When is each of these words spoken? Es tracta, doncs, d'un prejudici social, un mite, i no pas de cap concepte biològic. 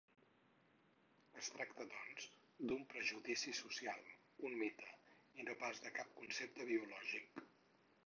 Es 1.41 1.49
tracta, 1.57 1.85
doncs, 1.91 2.25
d'un 2.71 2.81
prejudici 2.95 3.55
social, 3.61 4.03
un 4.51 4.59
mite, 4.65 4.93
i 5.43 5.49
no 5.51 5.61
pas 5.63 5.87
de 5.89 5.97
cap 6.03 6.21
concepte 6.23 6.71
biològic. 6.75 7.45